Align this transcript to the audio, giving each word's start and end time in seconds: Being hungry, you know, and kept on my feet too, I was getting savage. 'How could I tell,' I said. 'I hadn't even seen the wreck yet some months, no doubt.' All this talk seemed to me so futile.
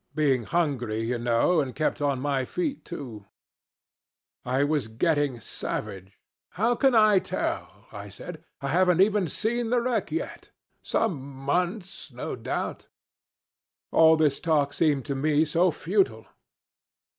Being 0.15 0.45
hungry, 0.45 1.01
you 1.01 1.19
know, 1.19 1.59
and 1.61 1.75
kept 1.75 2.01
on 2.01 2.19
my 2.19 2.43
feet 2.43 2.83
too, 2.85 3.25
I 4.43 4.63
was 4.63 4.87
getting 4.87 5.39
savage. 5.39 6.17
'How 6.53 6.73
could 6.73 6.95
I 6.95 7.19
tell,' 7.19 7.85
I 7.91 8.09
said. 8.09 8.43
'I 8.61 8.67
hadn't 8.69 9.01
even 9.01 9.27
seen 9.27 9.69
the 9.69 9.79
wreck 9.79 10.11
yet 10.11 10.49
some 10.81 11.21
months, 11.35 12.11
no 12.11 12.35
doubt.' 12.35 12.87
All 13.91 14.17
this 14.17 14.39
talk 14.39 14.73
seemed 14.73 15.05
to 15.05 15.13
me 15.13 15.45
so 15.45 15.69
futile. 15.69 16.25